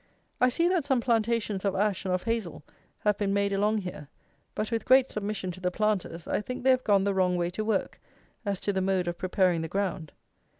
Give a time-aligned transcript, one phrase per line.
[0.39, 2.63] I see that some plantations of ash and of hazle
[3.01, 4.07] have been made along here;
[4.55, 7.51] but, with great submission to the planters, I think they have gone the wrong way
[7.51, 8.01] to work,
[8.43, 10.11] as to the mode of preparing the ground.